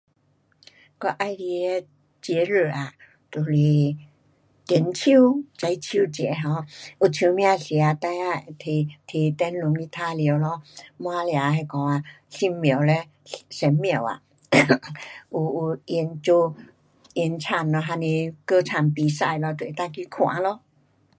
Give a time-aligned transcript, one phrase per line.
[0.99, 1.35] 我喜欢
[1.79, 1.87] 的
[2.23, 2.93] 节日啊，
[3.31, 3.51] 就是
[4.65, 6.65] 中秋，中秋节 um
[6.99, 10.61] 有秋饼吃，孩儿提，提灯笼去玩耍咯，
[10.97, 13.09] 满地那个啊，神庙嘞，
[13.51, 14.23] 神庙啊
[15.29, 15.39] 有，
[15.75, 16.55] 有演做，
[17.13, 20.61] 演唱咯还是歌唱比赛，就能够去看咯。